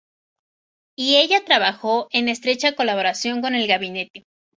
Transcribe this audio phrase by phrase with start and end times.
[0.97, 4.25] Y ella trabajó en estrecha colaboración con el gabinete.